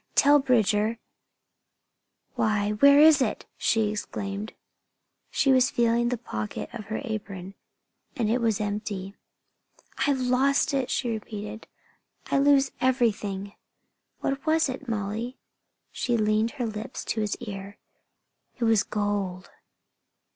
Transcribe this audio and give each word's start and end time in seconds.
Tell 0.15 0.39
Bridger" 0.39 0.97
"Why, 2.35 2.71
where 2.71 2.99
is 2.99 3.21
it?" 3.21 3.45
she 3.55 3.89
exclaimed. 3.91 4.53
She 5.29 5.51
was 5.51 5.69
feeling 5.69 6.01
in 6.01 6.09
the 6.09 6.17
pocket 6.17 6.71
of 6.73 6.85
her 6.85 7.01
apron, 7.03 7.53
and 8.15 8.27
it 8.27 8.41
was 8.41 8.59
empty. 8.59 9.13
"I've 10.07 10.19
lost 10.19 10.73
it!" 10.73 10.89
she 10.89 11.11
repeated. 11.11 11.67
"I 12.31 12.39
lose 12.39 12.71
everything!" 12.81 13.53
"What 14.21 14.43
was 14.47 14.69
it, 14.69 14.87
Molly?" 14.89 15.37
She 15.91 16.17
leaned 16.17 16.49
her 16.53 16.65
lips 16.65 17.05
to 17.05 17.21
his 17.21 17.37
ear. 17.37 17.77
"It 18.57 18.63
was 18.63 18.81
gold!" 18.81 19.51